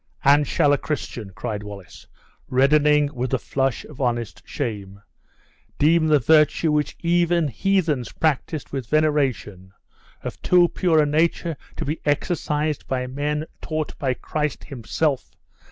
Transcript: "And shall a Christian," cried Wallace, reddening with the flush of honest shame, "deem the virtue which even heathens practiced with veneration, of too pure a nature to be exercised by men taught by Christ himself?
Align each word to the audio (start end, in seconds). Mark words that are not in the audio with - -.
"And 0.23 0.47
shall 0.47 0.73
a 0.73 0.79
Christian," 0.79 1.29
cried 1.29 1.61
Wallace, 1.61 2.07
reddening 2.47 3.13
with 3.13 3.29
the 3.29 3.37
flush 3.37 3.85
of 3.85 4.01
honest 4.01 4.41
shame, 4.47 4.99
"deem 5.77 6.07
the 6.07 6.17
virtue 6.17 6.71
which 6.71 6.95
even 7.01 7.49
heathens 7.49 8.11
practiced 8.11 8.71
with 8.71 8.87
veneration, 8.89 9.73
of 10.23 10.41
too 10.41 10.69
pure 10.69 11.03
a 11.03 11.05
nature 11.05 11.55
to 11.75 11.85
be 11.85 12.01
exercised 12.03 12.87
by 12.87 13.05
men 13.05 13.45
taught 13.61 13.95
by 13.99 14.15
Christ 14.15 14.63
himself? 14.63 15.29